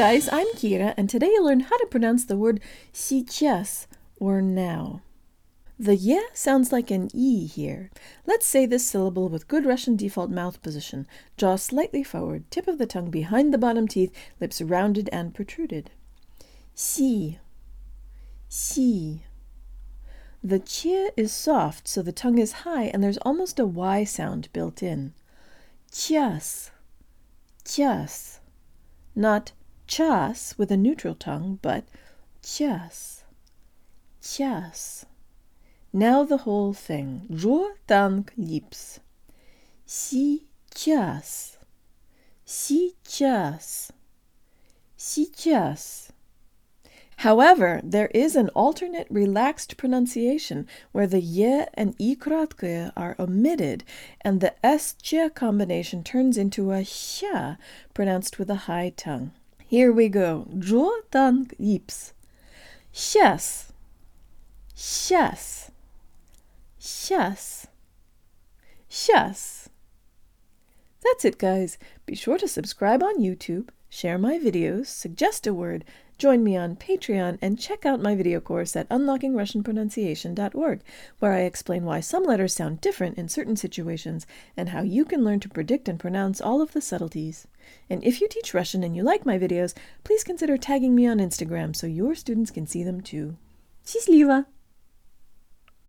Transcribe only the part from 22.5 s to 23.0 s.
high,